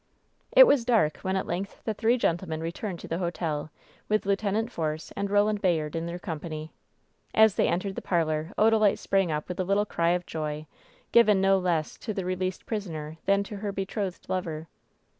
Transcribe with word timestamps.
It 0.51 0.65
was 0.65 0.83
dark 0.83 1.17
when 1.17 1.35
at 1.35 1.45
length 1.45 1.83
the 1.83 1.93
three 1.93 2.17
gentlemen 2.17 2.59
re 2.59 2.71
turned 2.71 2.99
to 3.01 3.07
the 3.07 3.19
hotel, 3.19 3.69
with 4.09 4.25
Lieut. 4.25 4.71
Force 4.71 5.11
and 5.11 5.29
Roland 5.29 5.61
Bay 5.61 5.79
ard 5.79 5.95
in 5.95 6.07
their 6.07 6.17
company. 6.17 6.73
As 7.35 7.53
they 7.53 7.67
entered 7.67 7.93
the 7.93 8.01
parlor 8.01 8.51
Odalite 8.57 8.97
sprang 8.97 9.31
up 9.31 9.47
with 9.47 9.59
a 9.59 9.63
little 9.63 9.85
cry 9.85 10.09
of 10.09 10.25
joy, 10.25 10.65
given 11.11 11.39
no 11.39 11.59
less 11.59 11.97
to 11.99 12.15
the 12.15 12.25
released 12.25 12.65
prisoner 12.65 13.17
than 13.25 13.43
to 13.43 13.57
her 13.57 13.71
betrothed 13.71 14.25
lover. 14.27 14.67